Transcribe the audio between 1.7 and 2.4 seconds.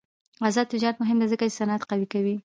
قوي کوي.